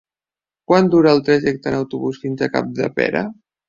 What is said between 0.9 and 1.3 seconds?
dura el